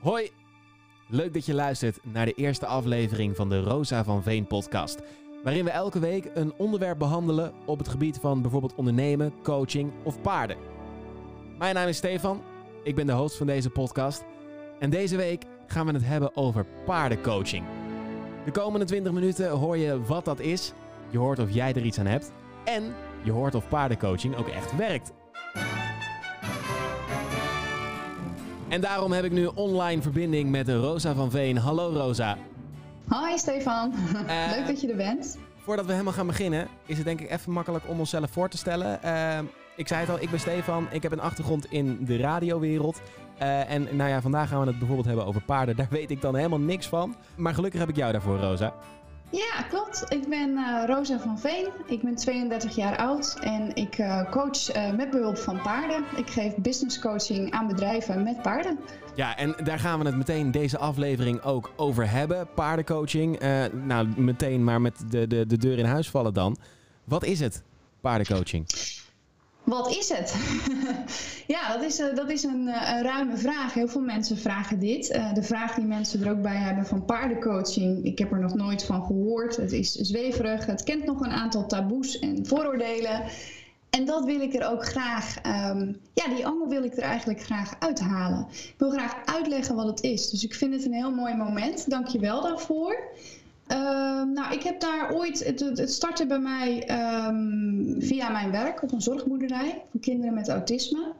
[0.00, 0.30] Hoi,
[1.06, 4.98] leuk dat je luistert naar de eerste aflevering van de Rosa van Veen podcast.
[5.42, 10.20] Waarin we elke week een onderwerp behandelen op het gebied van bijvoorbeeld ondernemen, coaching of
[10.20, 10.56] paarden.
[11.58, 12.42] Mijn naam is Stefan,
[12.82, 14.24] ik ben de host van deze podcast.
[14.78, 17.64] En deze week gaan we het hebben over paardencoaching.
[18.44, 20.72] De komende 20 minuten hoor je wat dat is,
[21.10, 22.32] je hoort of jij er iets aan hebt
[22.64, 22.94] en
[23.24, 25.12] je hoort of paardencoaching ook echt werkt.
[28.70, 31.56] En daarom heb ik nu online verbinding met Rosa van Veen.
[31.56, 32.36] Hallo Rosa.
[33.08, 33.92] Hoi Stefan,
[34.26, 35.38] Eh, leuk dat je er bent.
[35.56, 38.56] Voordat we helemaal gaan beginnen, is het denk ik even makkelijk om onszelf voor te
[38.56, 39.02] stellen.
[39.02, 39.38] Eh,
[39.76, 40.86] ik zei het al, ik ben Stefan.
[40.90, 43.00] Ik heb een achtergrond in de radiowereld.
[43.38, 45.76] Eh, en nou ja, vandaag gaan we het bijvoorbeeld hebben over paarden.
[45.76, 47.14] Daar weet ik dan helemaal niks van.
[47.36, 48.74] Maar gelukkig heb ik jou daarvoor, Rosa.
[49.30, 50.04] Ja, klopt.
[50.08, 51.68] Ik ben eh, Rosa van Veen.
[51.86, 56.04] Ik ben 32 jaar oud en ik eh, coach eh, met behulp van paarden.
[56.16, 58.78] Ik geef business coaching aan bedrijven met paarden.
[59.14, 62.48] Ja, en daar gaan we het meteen deze aflevering ook over hebben.
[62.54, 63.40] Paardencoaching.
[63.84, 66.56] Nou, meteen maar met de, de, de deur in huis vallen dan.
[67.04, 67.62] Wat is het,
[68.00, 68.66] paardencoaching?
[69.70, 70.34] Wat is het?
[71.54, 73.74] ja, dat is, eh, dat is een, eh, een ruime vraag.
[73.74, 75.10] Heel veel mensen vragen dit.
[75.10, 78.04] Eh, de vraag die mensen er ook bij hebben van paardencoaching.
[78.04, 79.56] Ik heb er nog nooit van gehoord.
[79.56, 80.66] Het is zweverig.
[80.66, 83.22] Het kent nog een aantal taboes en vooroordelen.
[83.90, 87.42] En dat wil ik er ook graag, ehm, ja, die angel wil ik er eigenlijk
[87.42, 88.46] graag uithalen.
[88.50, 90.30] Ik wil graag uitleggen wat het is.
[90.30, 91.90] Dus ik vind het een heel mooi moment.
[91.90, 92.98] Dank je wel daarvoor.
[93.70, 98.82] Ehm, nou, ik heb daar ooit, het, het startte bij mij ehm, via mijn werk
[98.82, 101.12] op een zorgboerderij voor kinderen met autisme.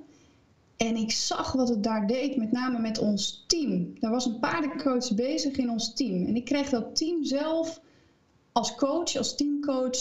[0.77, 3.93] En ik zag wat het daar deed, met name met ons team.
[4.01, 6.27] Er was een paardencoach bezig in ons team.
[6.27, 7.81] En ik kreeg dat team zelf
[8.53, 9.99] als coach, als teamcoach,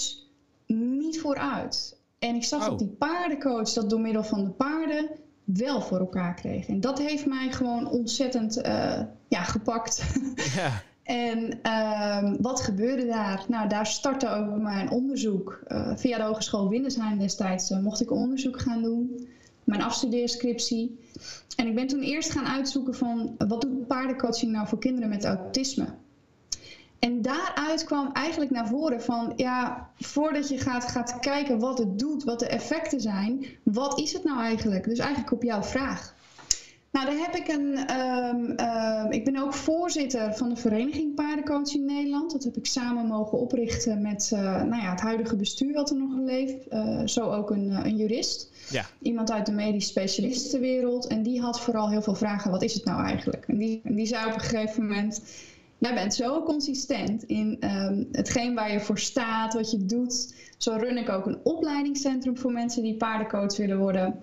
[0.66, 1.98] niet vooruit.
[2.20, 2.70] En ik zag Oh.
[2.70, 5.10] dat die paardencoach dat door middel van de paarden
[5.44, 6.68] wel voor elkaar kreeg.
[6.68, 10.04] En dat heeft mij gewoon ontzettend eh, ja, gepakt.
[10.56, 10.82] Ja.
[11.10, 13.46] En ehm, wat gebeurde daar?
[13.48, 15.62] Nou, daar startte ook bij mij een onderzoek.
[15.68, 19.28] Eh, via de Hogeschool Windesheim destijds eh, mocht ik onderzoek gaan doen.
[19.64, 21.00] Mijn afstudeerscriptie.
[21.56, 23.36] En ik ben toen eerst gaan uitzoeken van...
[23.48, 25.86] wat doet paardencoaching nou voor kinderen met autisme?
[27.00, 29.34] En daaruit kwam eigenlijk naar voren van...
[29.36, 33.46] ja, voordat je gaat, gaat kijken wat het doet, wat de effecten zijn...
[33.64, 34.84] wat is het nou eigenlijk?
[34.84, 36.16] Dus eigenlijk op jouw vraag.
[36.92, 37.76] Nou, daar heb ik een.
[37.88, 42.32] ehm, ehm, ik ben ook voorzitter van de Vereniging Paardencoaching Nederland.
[42.32, 45.98] Dat heb ik samen mogen oprichten met eh, nou ja, het huidige bestuur wat er
[45.98, 46.68] nog leeft.
[46.68, 48.52] Eh, zo ook een, eh, een jurist.
[48.70, 48.86] Ja.
[49.02, 51.08] Iemand uit de medisch specialistenwereld.
[51.08, 53.44] En die had vooral heel veel vragen: wat is het nou eigenlijk?
[53.48, 55.22] En die, die zei op een gegeven moment.
[55.78, 60.34] Jij bent zo consistent in ehm, hetgeen waar je voor staat, wat je doet.
[60.58, 64.20] Zo run ik ook een opleidingscentrum voor mensen die paardencoach willen worden.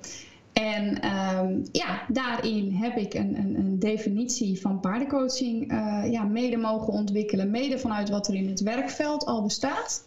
[0.62, 6.56] En ehm, ja, daarin heb ik een, een, een definitie van paardencoaching eh, ja, mede
[6.56, 7.50] mogen ontwikkelen.
[7.50, 10.04] Mede vanuit wat er in het werkveld al bestaat.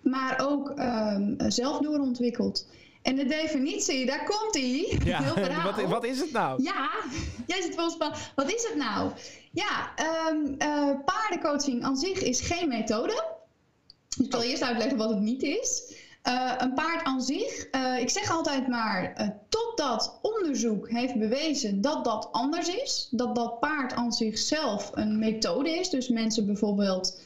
[0.00, 2.66] Maar ook ehm, zelf doorontwikkeld.
[3.02, 4.98] En de definitie, daar komt ie.
[5.04, 5.34] ja.
[5.64, 6.62] Wat, wat is het nou?
[6.62, 6.90] Ja,
[7.46, 8.32] jij zit wel spannend.
[8.34, 9.10] Wat is het nou?
[9.52, 13.24] Ja, ehm, eh, paardencoaching aan zich is geen methode.
[14.16, 15.94] Dus ik zal eerst uitleggen wat het niet is.
[16.28, 21.80] Eh, een paard aan zich, eh, ik zeg altijd maar, eh, totdat onderzoek heeft bewezen
[21.80, 27.20] dat dat anders is, dat dat paard aan zichzelf een methode is, dus mensen bijvoorbeeld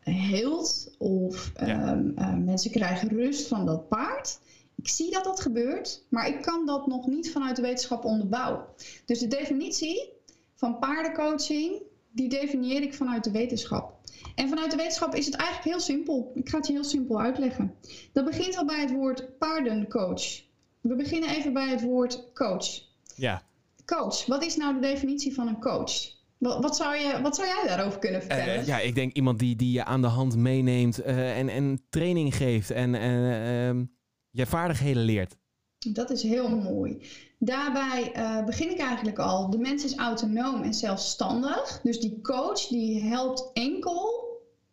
[0.00, 1.66] heelt of Ja.
[1.66, 4.38] ehm, eh, mensen krijgen rust van dat paard.
[4.74, 8.64] Ik zie dat dat gebeurt, maar ik kan dat nog niet vanuit de wetenschap onderbouwen.
[9.04, 10.12] Dus de definitie
[10.54, 11.82] van paardencoaching,
[12.18, 13.96] die definieer ik vanuit de wetenschap.
[14.34, 16.32] En vanuit de wetenschap is het eigenlijk heel simpel.
[16.34, 17.74] Ik ga het je heel simpel uitleggen.
[18.12, 20.42] Dat begint al bij het woord paardencoach.
[20.80, 22.66] We beginnen even bij het woord coach.
[23.14, 23.42] Ja.
[23.84, 26.16] Coach, wat is nou de definitie van een coach?
[26.38, 28.54] Wat, zou, je, wat zou jij daarover kunnen vertellen?
[28.54, 31.82] Eh, ja, ik denk iemand die, die je aan de hand meeneemt eh, en, en
[31.90, 33.84] training geeft en ehm,
[34.30, 35.36] je vaardigheden leert.
[35.78, 37.02] Dat is heel mooi.
[37.38, 39.50] Daarbij eh, begin ik eigenlijk al.
[39.50, 41.80] De mens is autonoom en zelfstandig.
[41.82, 44.26] Dus die coach die helpt enkel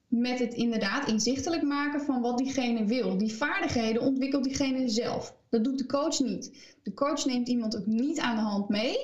[0.07, 3.17] met het inderdaad inzichtelijk maken van wat diegene wil.
[3.17, 5.35] Die vaardigheden ontwikkelt diegene zelf.
[5.49, 6.75] Dat doet de coach niet.
[6.83, 8.97] De coach neemt iemand ook niet aan de hand mee.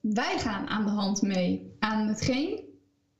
[0.00, 2.60] Wij gaan aan de hand mee aan hetgeen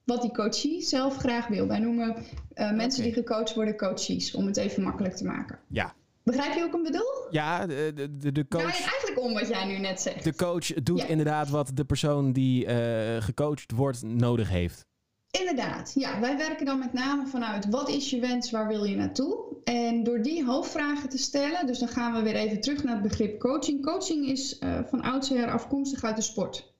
[0.04, 1.66] wat die coachie zelf graag wil.
[1.66, 2.16] Wij noemen
[2.54, 5.58] eh, mensen die gecoacht worden coaches, om het even makkelijk te maken.
[5.68, 5.94] Ja.
[6.24, 7.26] Begrijp je ook een bedoel?
[7.30, 10.24] Ja, de, de, de, Draai coach, het eigenlijk om wat jij nu net zegt.
[10.24, 11.06] de coach doet Ja.
[11.06, 14.86] inderdaad wat de persoon die eh, gecoacht wordt nodig heeft.
[15.30, 16.20] Inderdaad, ja.
[16.20, 19.44] Wij werken dan met name vanuit wat is je wens, waar wil je naartoe?
[19.64, 23.02] En door die hoofdvragen te stellen, dus dan gaan we weer even terug naar het
[23.08, 23.82] begrip coaching.
[23.82, 26.73] Coaching is eh, van oudsher afkomstig uit de sport.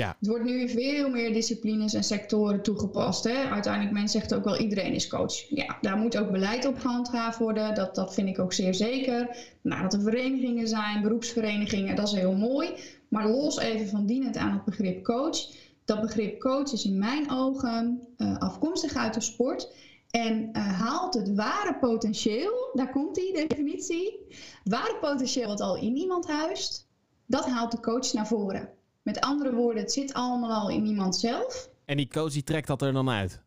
[0.00, 0.16] Ja.
[0.18, 3.24] Het wordt nu in veel meer disciplines en sectoren toegepast.
[3.24, 3.50] Hè?
[3.50, 5.34] Uiteindelijk, men zegt ook wel iedereen is coach.
[5.48, 7.74] Ja, daar moet ook beleid op gehandhaafd worden.
[7.74, 9.36] Dat, dat vind ik ook zeer zeker.
[9.60, 12.74] Nou, dat er verenigingen zijn, beroepsverenigingen, dat is heel mooi.
[13.08, 15.38] Maar los even van dienend aan het begrip coach.
[15.84, 19.72] Dat begrip coach is in mijn ogen uh, afkomstig uit de sport.
[20.10, 24.26] En uh, haalt het ware potentieel, daar komt die definitie.
[24.64, 26.88] Ware potentieel wat al in iemand huist,
[27.26, 28.68] dat haalt de coach naar voren.
[29.02, 31.68] Met andere woorden, het zit allemaal al in iemand zelf.
[31.84, 33.40] En die coach die trekt dat er dan uit?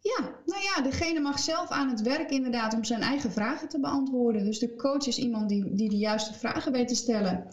[0.00, 3.80] Ja, nou ja, degene mag zelf aan het werk inderdaad om zijn eigen vragen te
[3.80, 4.44] beantwoorden.
[4.44, 7.46] Dus de coach is iemand die, die de juiste vragen weet te stellen.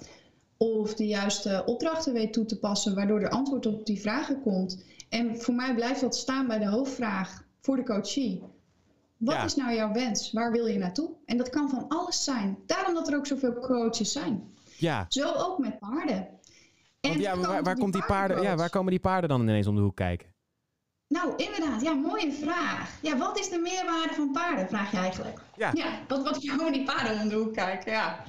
[0.57, 4.83] Of de juiste opdrachten weet toe te passen, waardoor er antwoord op die vragen komt.
[5.09, 8.43] En voor mij blijft dat staan bij de hoofdvraag voor de coachie.
[9.17, 10.31] Wat is nou jouw wens?
[10.31, 11.09] Waar wil je naartoe?
[11.25, 12.57] En dat kan van alles zijn.
[12.65, 14.53] Daarom dat er ook zoveel coaches zijn.
[14.77, 15.05] Ja.
[15.09, 16.27] Zo ook met paarden.
[17.07, 19.75] Want ja, waar, waar, komt die paarden, ja, waar komen die paarden dan ineens om
[19.75, 20.33] de hoek kijken?
[21.07, 21.81] Nou, inderdaad.
[21.81, 22.89] Ja, mooie vraag.
[23.01, 25.41] Ja, wat is de meerwaarde van paarden, vraag je eigenlijk.
[25.57, 25.71] Ja.
[25.73, 27.91] ja wat, wat komen die paarden om de hoek kijken?
[27.91, 28.23] Ja.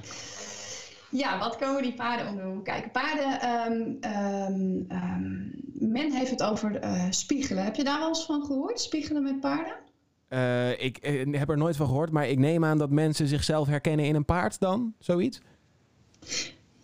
[1.11, 2.91] Ja, wat komen die paarden om de hoek kijken?
[2.91, 7.63] Paarden, um, um, men heeft het over uh, spiegelen.
[7.63, 8.79] Heb je daar wel eens van gehoord?
[8.79, 9.75] Spiegelen met paarden?
[10.29, 14.05] Uh, ik heb er nooit van gehoord, maar ik neem aan dat mensen zichzelf herkennen
[14.05, 15.41] in een paard dan, zoiets?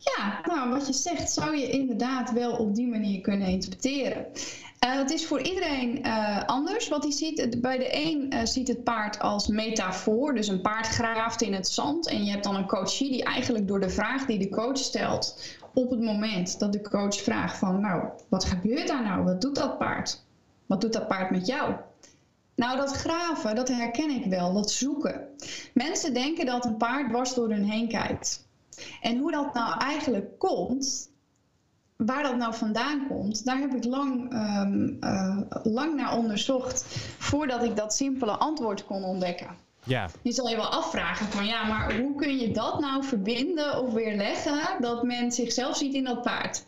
[0.04, 4.26] Ja, nou, wat je zegt zou je inderdaad wel op die manier kunnen interpreteren.
[4.86, 7.62] Uh, het is voor iedereen uh, anders wat hij ziet.
[7.62, 11.68] Bij de een uh, ziet het paard als metafoor, dus een paard graaft in het
[11.68, 12.08] zand.
[12.08, 15.42] En je hebt dan een coachie die eigenlijk door de vraag die de coach stelt,
[15.74, 19.24] op het moment dat de coach vraagt van, nou, wat gebeurt daar nou?
[19.24, 20.24] Wat doet dat paard?
[20.66, 21.74] Wat doet dat paard met jou?
[22.56, 25.28] Nou, dat graven, dat herken ik wel, dat zoeken.
[25.74, 28.48] Mensen denken dat een paard dwars door hun heen kijkt.
[29.02, 31.12] En hoe dat nou eigenlijk komt,
[31.98, 36.86] waar dat nou vandaan komt, daar heb ik lang, um, uh, lang naar onderzocht
[37.18, 39.48] voordat ik dat simpele antwoord kon ontdekken.
[39.84, 40.10] Ja.
[40.22, 43.94] Je zal je wel afvragen van ja, maar hoe kun je dat nou verbinden of
[43.94, 46.66] weerleggen dat men zichzelf ziet in dat paard?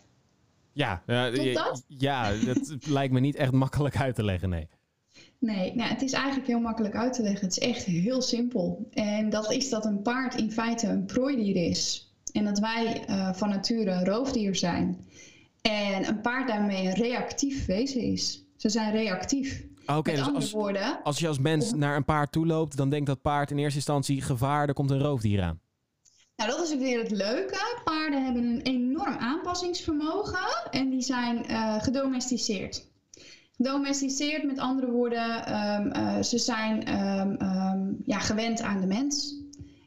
[0.72, 1.84] Ja, uh, dat?
[1.88, 4.68] ja, dat lijkt me niet echt makkelijk uit te leggen, nee.
[5.40, 7.48] Nee, nou, het is eigenlijk heel makkelijk uit te leggen.
[7.48, 8.88] Het is echt heel simpel.
[8.92, 12.14] En dat is dat een paard in feite een prooidier is.
[12.32, 15.08] En dat wij uh, van nature een roofdier zijn.
[15.62, 18.46] En een paard daarmee een reactief wezen is.
[18.58, 19.66] Ze zijn reactief.
[19.82, 22.78] Oké, okay, dus als, woorden, als je als mens of, naar een paard toe loopt,
[22.78, 25.60] dan denkt dat paard in eerste instantie gevaar, er komt een roofdier aan.
[26.36, 27.82] Nou, dat is ook weer het leuke.
[27.84, 32.88] Paarden hebben een enorm aanpassingsvermogen en die zijn uh, gedomesticeerd.
[33.58, 39.36] Domesticeerd, met andere woorden, um, uh, ze zijn um, um, ja, gewend aan de mens.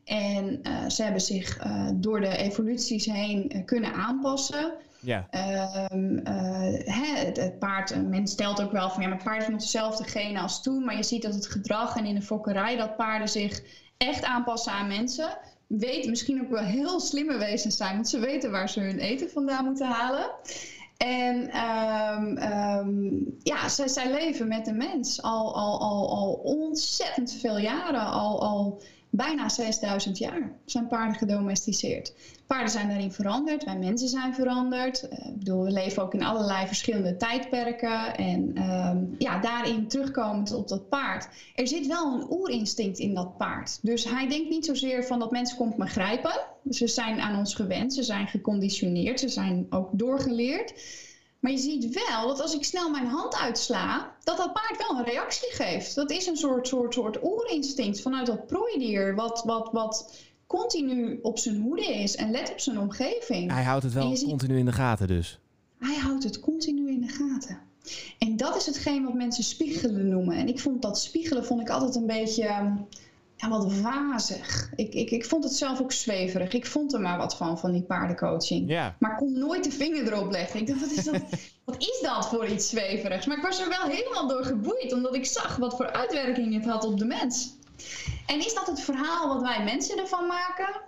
[0.05, 4.73] En uh, ze hebben zich uh, door de evoluties heen kunnen aanpassen.
[5.01, 5.27] Ja.
[5.31, 10.05] Het, het, paard, mens stelt ook wel van ja, maar het paard heeft nog dezelfde
[10.05, 10.85] genen als toen.
[10.85, 13.63] Maar je ziet dat het gedrag en in de fokkerij dat paarden zich
[13.97, 15.39] echt aanpassen aan mensen.
[15.67, 19.31] Weten misschien ook wel heel slimme wezens zijn, want ze weten waar ze hun eten
[19.31, 20.31] vandaan moeten halen.
[20.99, 27.59] En um, um, ja, zij, leven met de mens al, al, al, al ontzettend veel
[27.59, 32.15] jaren, al, al bijna 6000 jaar zijn paarden gedomesticeerd.
[32.47, 35.03] Paarden zijn daarin veranderd, wij mensen zijn veranderd.
[35.03, 38.17] Uh, ik bedoel, we leven ook in allerlei verschillende tijdperken.
[38.17, 41.29] En um, ja, daarin terugkomend op dat paard.
[41.55, 43.79] Er zit wel een oerinstinct in dat paard.
[43.83, 46.41] Dus hij denkt niet zozeer van dat mensen komt me grijpen.
[46.71, 50.73] Ze zijn aan ons gewend, ze zijn geconditioneerd, ze zijn ook doorgeleerd.
[51.41, 54.99] Maar je ziet wel dat als ik snel mijn hand uitsla, dat dat paard wel
[54.99, 55.95] een reactie geeft.
[55.95, 61.39] Dat is een soort, soort, soort oerinstinct vanuit dat prooidier, wat, wat, wat continu op
[61.39, 63.53] zijn hoede is en let op zijn omgeving.
[63.53, 65.39] Hij houdt het wel ziet, continu in de gaten dus.
[65.79, 67.59] Hij houdt het continu in de gaten.
[68.19, 70.37] En dat is hetgeen wat mensen spiegelen noemen.
[70.37, 72.77] En ik vond dat spiegelen vond ik altijd een beetje
[73.39, 74.71] ja, wat wazig.
[74.77, 76.53] Ik, ik, ik vond het zelf ook zweverig.
[76.53, 78.69] Ik vond er maar wat van, van die paardencoaching.
[78.69, 78.97] Ja.
[78.99, 80.61] Maar ik kon nooit de vinger erop leggen.
[80.61, 81.21] Ik dacht, wat is, dat,
[81.65, 83.27] wat is dat voor iets zweverigs?
[83.27, 86.65] Maar ik was er wel helemaal door geboeid, omdat ik zag wat voor uitwerking het
[86.65, 87.57] had op de mens.
[88.27, 90.81] En is dat het verhaal wat wij mensen ervan maken?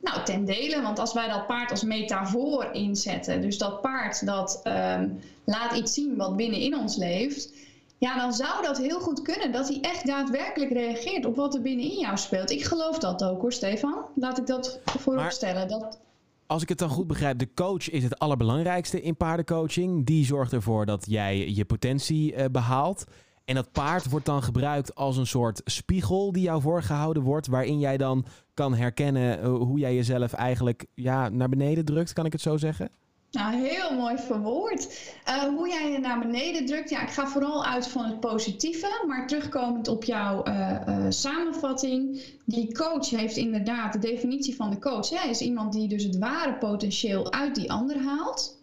[0.00, 4.60] Nou, ten dele, want als wij dat paard als metafoor inzetten, dus dat paard dat
[4.64, 7.52] um, laat iets zien wat binnenin ons leeft,
[7.98, 11.62] ja, dan zou dat heel goed kunnen dat hij echt daadwerkelijk reageert op wat er
[11.62, 12.50] binnenin jou speelt.
[12.50, 14.04] Ik geloof dat ook hoor, Stefan.
[14.14, 15.68] Laat ik dat vooropstellen.
[15.68, 16.00] Dat...
[16.46, 20.06] Als ik het dan goed begrijp, de coach is het allerbelangrijkste in paardencoaching.
[20.06, 23.04] Die zorgt ervoor dat jij je potentie uh, behaalt.
[23.44, 27.78] En dat paard wordt dan gebruikt als een soort spiegel die jou voorgehouden wordt, waarin
[27.78, 28.24] jij dan
[28.54, 32.56] kan herkennen uh, hoe jij jezelf eigenlijk ja, naar beneden drukt, kan ik het zo
[32.56, 32.90] zeggen?
[33.30, 35.12] Nou, heel mooi verwoord.
[35.28, 39.04] Uh, hoe jij je naar beneden drukt, ja, ik ga vooral uit van het positieve.
[39.06, 44.78] Maar terugkomend op jouw uh, uh, samenvatting, die coach heeft inderdaad, de definitie van de
[44.78, 48.58] coach, hè, is iemand die dus het ware potentieel uit die ander haalt,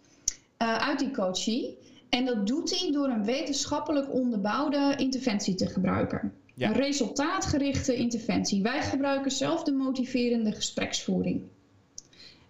[0.58, 1.78] uit die coachie.
[2.10, 6.34] En dat doet hij door een wetenschappelijk onderbouwde interventie te gebruiken.
[6.54, 6.68] Ja.
[6.68, 8.62] Een resultaatgerichte interventie.
[8.62, 11.42] Wij gebruiken zelf de motiverende gespreksvoering.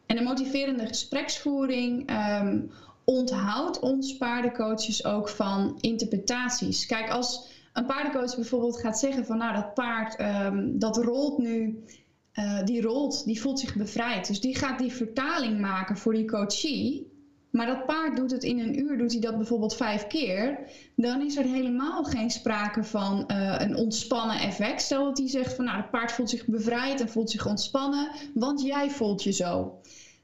[0.06, 2.72] En de motiverende gespreksvoering um,
[3.04, 6.86] onthoudt ons paardencoaches ook van interpretaties.
[6.86, 11.84] Kijk, als een paardencoach bijvoorbeeld gaat zeggen van nou dat paard um, dat rolt nu,
[12.34, 14.28] uh, die rolt, die voelt zich bevrijd.
[14.28, 17.14] Dus die gaat die vertaling maken voor die coachie.
[17.56, 20.60] Maar dat paard doet het in een uur, doet hij dat bijvoorbeeld vijf keer.
[20.96, 24.82] Dan is er helemaal geen sprake van uh, een ontspannen effect.
[24.82, 28.10] Stel dat hij zegt van nou, het paard voelt zich bevrijd en voelt zich ontspannen,
[28.34, 29.80] want jij voelt je zo.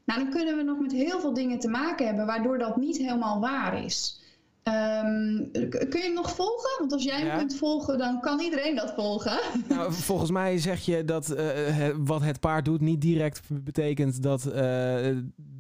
[0.05, 2.97] Nou, dan kunnen we nog met heel veel dingen te maken hebben waardoor dat niet
[2.97, 4.20] helemaal waar is.
[4.63, 6.79] Um, kun je hem nog volgen?
[6.79, 9.39] Want als jij hem kunt volgen, dan kan iedereen dat volgen.
[9.69, 14.45] Nou, volgens mij zeg je dat uh, wat het paard doet niet direct betekent dat
[14.45, 14.53] uh,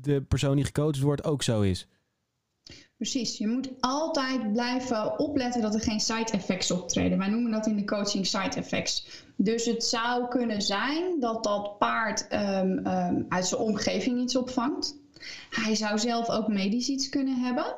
[0.01, 1.87] de persoon die gecoacht wordt ook zo is.
[2.97, 7.17] Precies, je moet altijd blijven opletten dat er geen side effects optreden.
[7.17, 9.23] Wij noemen dat in de coaching side effects.
[9.35, 14.95] Dus het zou kunnen zijn dat dat paard um, um, uit zijn omgeving iets opvangt.
[15.49, 17.75] Hij zou zelf ook medisch iets kunnen hebben.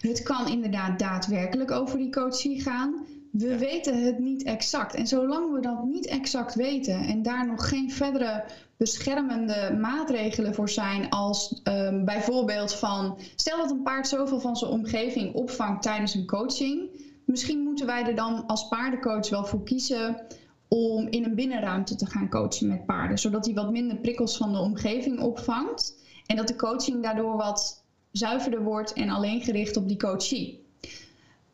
[0.00, 3.06] Het kan inderdaad daadwerkelijk over die coachie gaan.
[3.32, 4.94] We weten het niet exact.
[4.94, 8.44] En zolang we dat niet exact weten en daar nog geen verdere
[8.76, 14.70] beschermende maatregelen voor zijn, als um, bijvoorbeeld van stel dat een paard zoveel van zijn
[14.70, 16.90] omgeving opvangt tijdens een coaching,
[17.26, 20.26] misschien moeten wij er dan als paardencoach wel voor kiezen
[20.68, 24.52] om in een binnenruimte te gaan coachen met paarden, zodat hij wat minder prikkels van
[24.52, 25.94] de omgeving opvangt
[26.26, 27.79] en dat de coaching daardoor wat
[28.12, 30.64] zuiverder wordt en alleen gericht op die coachie.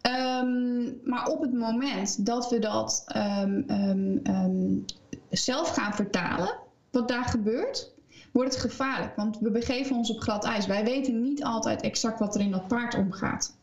[0.02, 3.64] Um, maar op het moment dat we dat um,
[4.26, 4.84] um,
[5.30, 6.54] zelf gaan vertalen,
[6.90, 7.94] wat daar gebeurt,
[8.32, 9.16] wordt het gevaarlijk.
[9.16, 10.66] Want we begeven ons op glad ijs.
[10.66, 13.54] Wij weten niet altijd exact wat er in dat paard omgaat.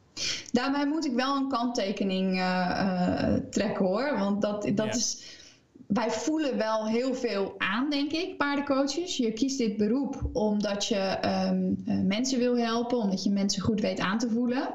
[0.52, 4.18] Daarbij moet ik wel een kanttekening uh, uh, trekken hoor.
[4.18, 4.94] Want dat, dat ja.
[4.94, 5.42] is.
[5.88, 9.18] Wij voelen wel heel veel aan, denk ik, paardencoaches.
[9.18, 11.18] Je kiest dit beroep omdat je
[11.50, 14.68] um, uh, mensen wil helpen, omdat je mensen goed weet aan te voelen.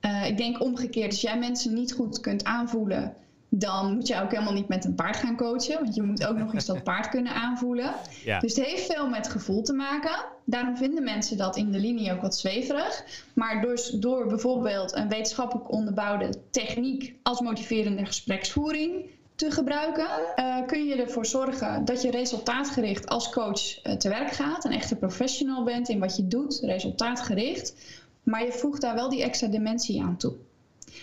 [0.00, 3.14] Uh, ik denk omgekeerd, als jij mensen niet goed kunt aanvoelen,
[3.48, 5.80] dan moet je ook helemaal niet met een paard gaan coachen.
[5.80, 7.94] Want je moet ook nog eens dat paard kunnen aanvoelen.
[8.24, 8.38] Ja.
[8.38, 10.24] Dus het heeft veel met gevoel te maken.
[10.44, 13.04] Daarom vinden mensen dat in de linie ook wat zweverig.
[13.34, 20.86] Maar dus door bijvoorbeeld een wetenschappelijk onderbouwde techniek als motiverende gespreksvoering te gebruiken, uh, kun
[20.86, 24.64] je ervoor zorgen dat je resultaatgericht als coach uh, te werk gaat.
[24.64, 27.74] Een echte professional bent in wat je doet, resultaatgericht.
[28.22, 30.34] Maar je voegt daar wel die extra dimensie aan toe.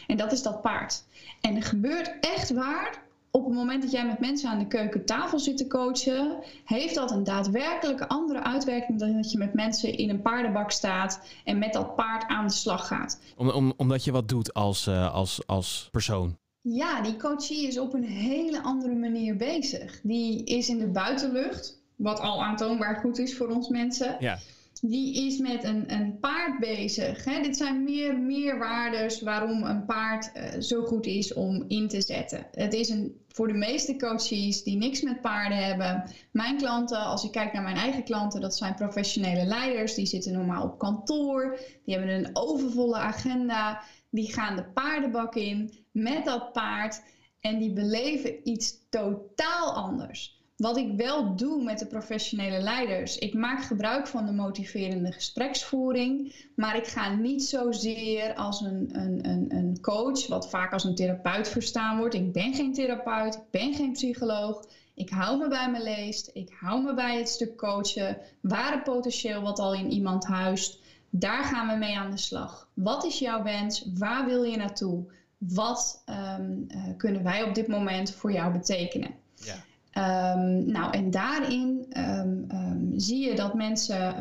[0.08, 1.04] En dat is dat paard.
[1.42, 3.02] En er gebeurt echt waar.
[3.32, 7.12] Op het moment dat jij met mensen aan de keukentafel zit te coachen, heeft dat
[7.12, 11.74] een daadwerkelijke andere uitwerking dan dat je met mensen in een paardenbak staat en met
[11.74, 13.20] dat paard aan de slag gaat.
[13.38, 16.38] Om, om, omdat je wat doet als, uh, als, als persoon.
[16.64, 20.00] Ja, die coachie is op een hele andere manier bezig.
[20.04, 24.16] Die is in de buitenlucht, wat al aantoonbaar goed is voor ons mensen.
[24.20, 24.40] Ja
[24.86, 27.26] die is met een, een paard bezig.
[27.26, 27.42] Hè?
[27.42, 32.46] Dit zijn meer meerwaardes waarom een paard uh, zo goed is om in te zetten.
[32.52, 36.04] Het is een, voor de meeste coaches die niks met paarden hebben.
[36.32, 39.94] Mijn klanten, als ik kijk naar mijn eigen klanten, dat zijn professionele leiders.
[39.94, 41.60] Die zitten normaal op kantoor.
[41.86, 43.82] Die hebben een overvolle agenda.
[44.10, 47.02] Die gaan de paardenbak in met dat paard.
[47.40, 50.42] En die beleven iets totaal anders.
[50.58, 56.36] Wat ik wel doe met de professionele leiders, ik maak gebruik van de motiverende gespreksvoering,
[56.56, 60.96] maar ik ga niet zozeer als een, een, een, een coach, wat vaak als een
[60.96, 62.14] therapeut verstaan wordt.
[62.14, 64.66] Ik ben geen therapeut, ik ben geen psycholoog.
[64.96, 69.42] Ik hou me bij mijn leest, ik hou me bij het stuk coachen, ware potentieel
[69.42, 70.80] wat al in iemand huist.
[71.10, 72.70] Daar gaan we mee aan de slag.
[72.74, 73.86] Wat is jouw wens?
[73.98, 75.06] Waar wil je naartoe?
[75.48, 76.04] Wat
[76.40, 79.10] um, uh, kunnen wij op dit moment voor jou betekenen?
[79.36, 80.34] Ja.
[80.36, 84.16] Um, nou, en daarin um, um, zie je dat mensen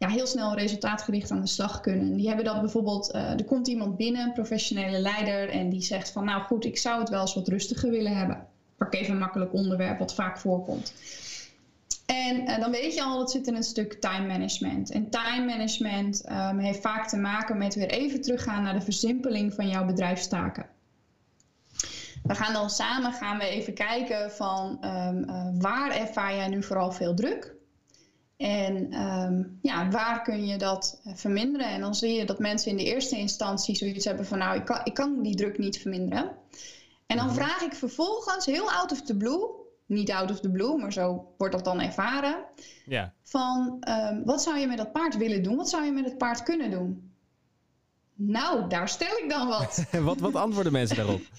[0.00, 2.16] ja, heel snel resultaatgericht aan de slag kunnen.
[2.16, 6.10] Die hebben dat bijvoorbeeld, uh, er komt iemand binnen, een professionele leider, en die zegt
[6.10, 8.46] van nou goed, ik zou het wel eens wat rustiger willen hebben.
[8.76, 10.92] Pak even een makkelijk onderwerp wat vaak voorkomt.
[12.10, 14.90] En uh, dan weet je al, dat zit in een stuk time management.
[14.90, 16.22] En time management
[16.56, 20.66] heeft vaak te maken met weer even teruggaan naar de versimpeling van jouw bedrijfstaken.
[22.22, 26.62] We gaan dan samen gaan we even kijken van um, uh, waar ervaar jij nu
[26.62, 27.54] vooral veel druk?
[28.36, 31.66] En ehm, ja, waar kun je dat eh, verminderen?
[31.66, 34.64] En dan zie je dat mensen in de eerste instantie zoiets hebben van nou, ik
[34.64, 36.30] kan, ik kan die druk niet verminderen.
[37.06, 37.34] En dan mhm.
[37.34, 39.48] vraag ik vervolgens heel out of the blue,
[39.90, 42.44] niet out of the blue, maar zo wordt dat dan ervaren.
[42.86, 43.12] Ja.
[43.22, 45.56] Van um, wat zou je met dat paard willen doen?
[45.56, 47.12] Wat zou je met het paard kunnen doen?
[48.14, 49.84] Nou, daar stel ik dan wat.
[50.08, 51.20] wat, wat antwoorden mensen daarop?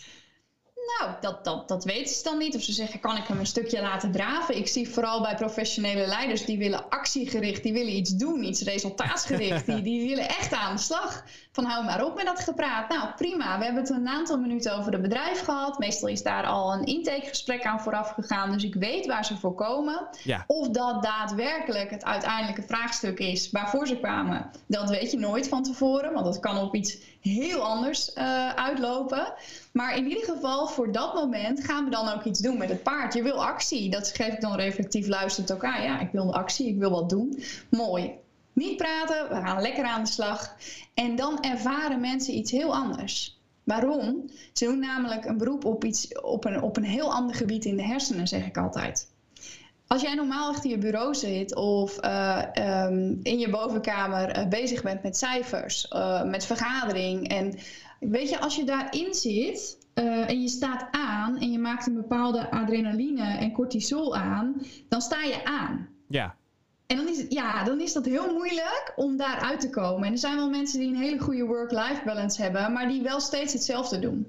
[1.00, 2.56] Nou, dat, dat, dat weten ze dan niet.
[2.56, 4.58] Of ze zeggen, kan ik hem een stukje laten draven?
[4.58, 9.66] Ik zie vooral bij professionele leiders, die willen actiegericht, die willen iets doen, iets resultaatsgericht.
[9.66, 11.24] die, die willen echt aan de slag.
[11.52, 12.90] Van hou maar op met dat gepraat.
[12.90, 13.58] Nou, prima.
[13.58, 15.80] We hebben het een aantal minuten over het bedrijf gehad.
[15.80, 18.52] Meestal is daar al een intakegesprek aan vooraf gegaan.
[18.52, 20.08] Dus ik weet waar ze voor komen.
[20.24, 20.44] Ja.
[20.48, 24.52] Of dat daadwerkelijk het uiteindelijke vraagstuk is waarvoor ze kwamen.
[24.68, 29.34] Dat weet je nooit van tevoren, want dat kan op iets heel anders uh, uitlopen.
[29.74, 32.84] Maar in ieder geval, voor dat moment gaan we dan ook iets doen met het
[32.84, 33.14] paard.
[33.14, 33.90] Je wil actie.
[33.90, 35.84] Dat geef ik dan reflectief luisterend ook aan.
[35.84, 37.44] Ja, ik wil actie, ik wil wat doen.
[37.70, 38.12] Mooi.
[38.54, 40.56] Niet praten, we gaan lekker aan de slag.
[40.94, 43.40] En dan ervaren mensen iets heel anders.
[43.64, 44.30] Waarom?
[44.54, 47.76] Ze doen namelijk een beroep op, iets, op, een, op een heel ander gebied in
[47.76, 49.11] de hersenen, zeg ik altijd.
[49.92, 52.42] Als jij normaal achter je bureau zit of uh,
[52.86, 57.28] um, in je bovenkamer uh, bezig bent met cijfers, uh, met vergadering.
[57.28, 57.54] En
[58.00, 62.52] weet je, als je daarin zit en je staat aan en je maakt een bepaalde
[62.52, 65.88] adrenaline en cortisol aan, dan sta je aan.
[66.08, 66.36] Ja.
[66.88, 70.06] En dan is, het, ja, dan is dat heel moeilijk om daaruit te komen.
[70.06, 73.20] En er zijn wel mensen die een hele goede work-life balance hebben, maar die wel
[73.20, 74.28] steeds hetzelfde doen.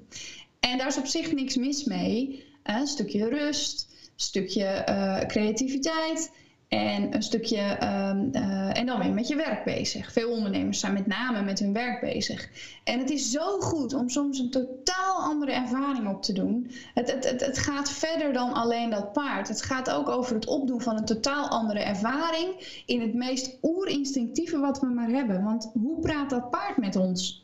[0.60, 2.44] En daar is op zich niks mis mee.
[2.62, 3.90] Een stukje rust,
[4.22, 6.30] stukje uh, creativiteit
[6.68, 8.34] en een stukje um,
[8.72, 10.12] en dan weer met je werk bezig.
[10.12, 12.48] Veel ondernemers zijn met name met hun werk bezig.
[12.84, 16.70] En het is zo goed om soms een totaal andere ervaring op te doen.
[16.94, 19.48] Het, het, het, het gaat verder dan alleen dat paard.
[19.48, 24.58] Het gaat ook over het opdoen van een totaal andere ervaring in het meest oerinstinctieve
[24.58, 25.44] wat we maar hebben.
[25.44, 27.41] Want hoe praat dat paard met ons?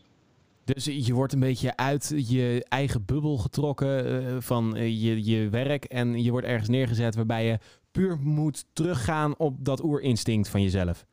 [0.75, 5.49] Dus je wordt een beetje uit je eigen bubbel getrokken uh, van uh, je, je
[5.49, 5.85] werk.
[5.85, 7.59] En je wordt ergens neergezet waarbij je
[7.91, 11.07] puur moet teruggaan op dat oerinstinct van jezelf.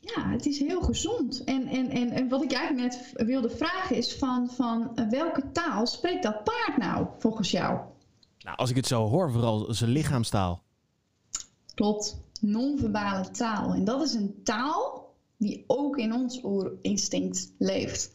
[0.00, 1.44] Ja, het is heel gezond.
[1.44, 5.50] En, en, en, en wat ik eigenlijk net wilde vragen is van, van uh, welke
[5.52, 7.80] taal spreekt dat paard nou volgens jou?
[8.38, 10.62] Nou, als ik het zo hoor, vooral zijn lichaamstaal.
[11.74, 13.72] Klopt, non-verbale taal.
[13.72, 15.05] En dat is een taal
[15.36, 18.12] die ook in ons oerinstinct leeft.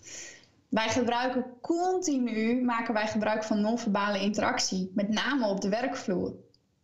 [0.70, 6.34] Wij gebruiken continu, maken wij gebruik van non-verbale interactie, met name op de werkvloer.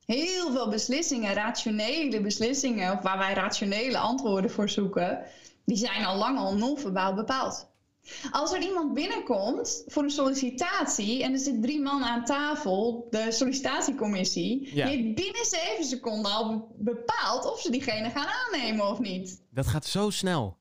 [0.05, 5.21] Heel veel beslissingen, rationele beslissingen, of waar wij rationele antwoorden voor zoeken,
[5.65, 7.69] die zijn al lang al non-verbaal bepaald.
[8.31, 13.31] Als er iemand binnenkomt voor een sollicitatie en er zit drie man aan tafel, de
[13.31, 19.41] sollicitatiecommissie, die heeft binnen zeven seconden al bepaald of ze diegene gaan aannemen of niet.
[19.51, 20.57] Dat gaat zo snel.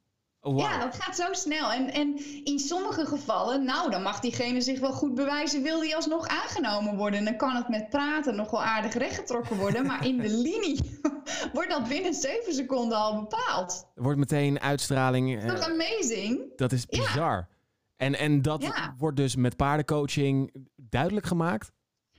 [0.55, 1.73] Ja, dat gaat zo snel.
[1.73, 5.97] En, en in sommige gevallen, nou, dan mag diegene zich wel goed bewijzen, wil die
[5.97, 7.19] alsnog aangenomen worden.
[7.19, 9.87] En dan kan het met praten nog wel aardig rechtgetrokken worden.
[9.87, 11.01] maar in de linie
[11.53, 13.87] wordt dat binnen zeven seconden al bepaald.
[13.95, 15.43] Wordt meteen uitstraling.
[15.43, 16.41] Dat is uh, amazing.
[16.57, 17.49] Dat is bizar.
[17.97, 18.65] En, en dat
[18.99, 21.73] wordt dus met paardencoaching duidelijk gemaakt?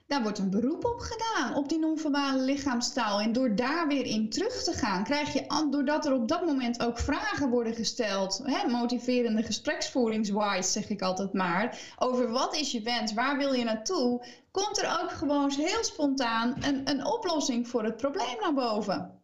[0.08, 3.20] Daar wordt een beroep op gedaan, op die non-verbale lichaamstaal.
[3.20, 6.84] En door daar weer in terug te gaan, krijg je, doordat er op dat moment
[6.84, 12.82] ook vragen worden gesteld, hè, motiverende gespreksvoeringswise zeg ik altijd maar, over wat is je
[12.82, 17.84] wens, waar wil je naartoe, komt er ook gewoon heel spontaan een, een oplossing voor
[17.84, 19.22] het probleem naar boven.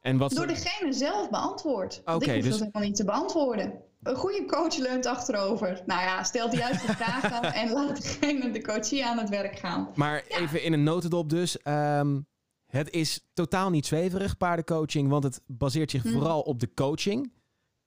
[0.00, 0.30] En wat...
[0.30, 2.00] Door degene zelf beantwoord.
[2.00, 2.50] Oké, okay, dus...
[2.50, 5.82] dat helemaal niet te beantwoorden een goede coach leunt achterover.
[5.86, 9.88] Nou ja, stelt de juiste vragen en laat degene de coachie aan het werk gaan.
[9.94, 11.58] Maar even in een notendop dus.
[11.58, 12.20] Ehm,
[12.66, 16.12] het is totaal niet zweverig, paardencoaching, want het baseert zich mhm.
[16.12, 17.32] vooral op de coaching.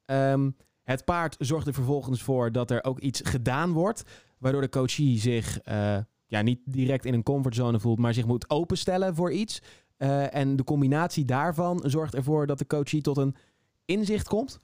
[0.05, 0.51] Ehm,
[0.83, 4.03] het paard zorgt er vervolgens voor dat er ook iets gedaan wordt,
[4.37, 8.49] waardoor de coachie zich uh, ja, niet direct in een comfortzone voelt, maar zich moet
[8.49, 9.61] openstellen voor iets.
[9.97, 13.35] Uh, en de combinatie daarvan zorgt ervoor dat de coachie tot een
[13.85, 14.59] inzicht komt.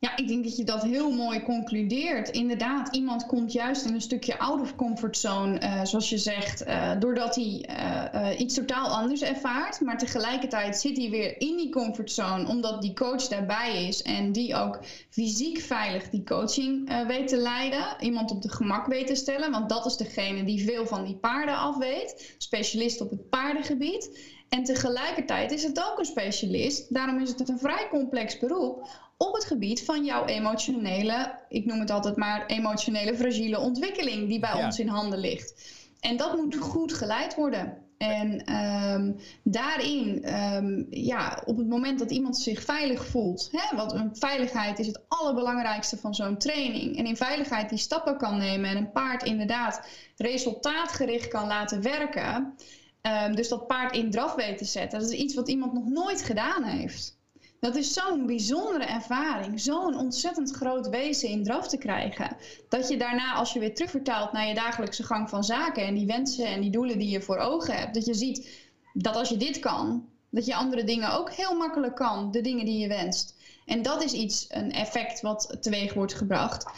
[0.00, 2.28] Ja, ik denk dat je dat heel mooi concludeert.
[2.28, 6.66] Inderdaad, iemand komt juist in een stukje out of comfort zone, uh, zoals je zegt,
[6.66, 7.68] uh, doordat hij
[8.14, 9.80] uh, iets totaal anders ervaart.
[9.80, 14.54] Maar tegelijkertijd zit hij weer in die comfortzone, omdat die coach daarbij is en die
[14.54, 17.96] ook fysiek veilig die coaching weet te leiden.
[18.00, 21.16] Iemand op de gemak weet te stellen, want dat is degene die veel van die
[21.16, 22.34] paarden af weet.
[22.38, 24.18] Specialist op het paardengebied.
[24.48, 26.94] En tegelijkertijd is het ook een specialist.
[26.94, 28.88] Daarom is het een vrij complex beroep
[29.22, 34.38] op het gebied van jouw emotionele, ik noem het altijd maar emotionele fragiele ontwikkeling die
[34.38, 35.54] bij ons in handen ligt.
[36.00, 37.76] En dat moet goed geleid worden.
[37.98, 43.92] En ehm, daarin, ehm, ja, op het moment dat iemand zich veilig voelt, hè, want
[43.92, 46.96] een veiligheid is het allerbelangrijkste van zo'n training.
[46.96, 52.54] En in veiligheid die stappen kan nemen en een paard inderdaad resultaatgericht kan laten werken.
[53.02, 55.00] Um, dus dat paard in draf weet te zetten.
[55.00, 57.18] Dat is iets wat iemand nog nooit gedaan heeft.
[57.60, 62.36] Dat is zo'n bijzondere ervaring, zo'n ontzettend groot wezen in draf te krijgen.
[62.68, 66.06] Dat je daarna, als je weer terugvertaalt naar je dagelijkse gang van zaken en die
[66.06, 69.36] wensen en die doelen die je voor ogen hebt, dat je ziet dat als je
[69.36, 73.34] dit kan, dat je andere dingen ook heel makkelijk kan, de dingen die je wenst.
[73.66, 76.70] En dat is iets, een effect wat teweeg wordt gebracht.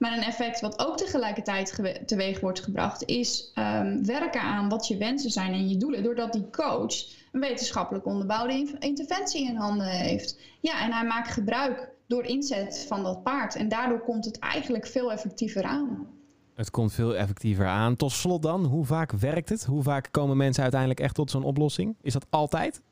[0.00, 4.96] Maar een effect wat ook tegelijkertijd teweeg wordt gebracht, is um, werken aan wat je
[4.96, 6.02] wensen zijn en je doelen.
[6.02, 6.94] Doordat die coach
[7.32, 10.38] een wetenschappelijk onderbouwde interventie in handen heeft.
[10.60, 13.54] Ja, en hij maakt gebruik door inzet van dat paard.
[13.54, 16.06] En daardoor komt het eigenlijk veel effectiever aan.
[16.54, 17.96] Het komt veel effectiever aan.
[17.96, 19.64] Tot slot dan, hoe vaak werkt het?
[19.64, 21.96] Hoe vaak komen mensen uiteindelijk echt tot zo'n oplossing?
[22.02, 22.82] Is dat altijd?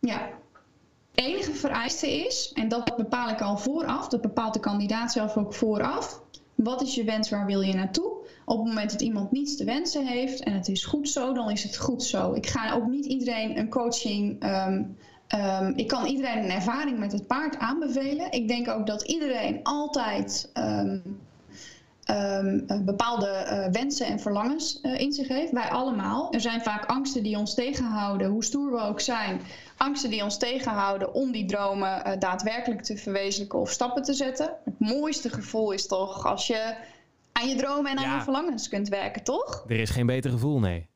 [0.00, 0.28] Ja,
[1.14, 5.54] enige vereiste is, en dat bepaal ik al vooraf, dat bepaalt de kandidaat zelf ook
[5.54, 6.22] vooraf.
[6.54, 8.12] Wat is je wens, waar wil je naartoe?
[8.44, 11.50] Op het moment dat iemand niets te wensen heeft en het is goed zo, dan
[11.50, 12.32] is het goed zo.
[12.32, 14.40] Ik ga ook niet iedereen een coaching.
[14.40, 14.82] Ehm,
[15.26, 18.32] ehm, ik kan iedereen een ervaring met het paard aanbevelen.
[18.32, 20.50] Ik denk ook dat iedereen altijd
[22.04, 25.52] ehm, bepaalde uh, wensen en verlangens uh, in zich heeft.
[25.52, 26.32] Wij allemaal.
[26.32, 29.40] Er zijn vaak angsten die ons tegenhouden, hoe stoer we ook zijn.
[29.76, 34.50] Angsten die ons tegenhouden om die dromen uh, daadwerkelijk te verwezenlijken of stappen te zetten.
[34.64, 36.74] Het mooiste gevoel is toch als je
[37.32, 39.64] aan je dromen en aan je verlangens kunt werken, toch?
[39.68, 40.88] Er is geen beter gevoel, nee.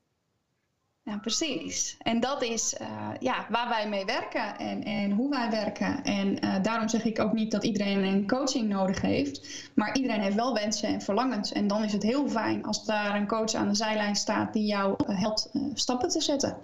[1.08, 1.96] Ja, precies.
[2.02, 2.86] En dat is uh,
[3.20, 6.04] ja, waar wij mee werken en, en hoe wij werken.
[6.04, 9.70] En uh, daarom zeg ik ook niet dat iedereen een coaching nodig heeft.
[9.74, 11.52] Maar iedereen heeft wel wensen en verlangens.
[11.52, 14.66] En dan is het heel fijn als daar een coach aan de zijlijn staat die
[14.66, 16.56] jou uh, helpt stappen te zetten.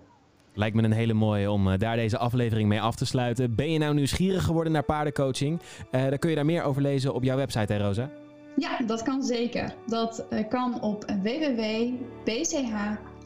[0.55, 3.55] Lijkt me een hele mooie om daar deze aflevering mee af te sluiten.
[3.55, 5.61] Ben je nou nieuwsgierig geworden naar paardencoaching?
[5.91, 8.11] dan kun je daar meer over lezen op jouw website, hè Rosa?
[8.57, 9.75] Ja, dat kan zeker.
[9.87, 11.05] Dat kan op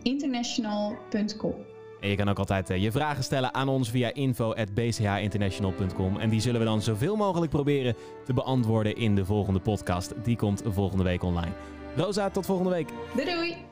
[0.03, 1.55] www.bchinternational.com.
[2.01, 6.19] En je kan ook altijd uh, je vragen stellen aan ons via info.bchinternational.com.
[6.19, 10.15] En die zullen we dan zoveel mogelijk proberen te beantwoorden in de volgende podcast.
[10.25, 11.53] Die komt volgende week online.
[11.97, 12.89] Rosa, tot volgende week.
[13.15, 13.68] Doei doei!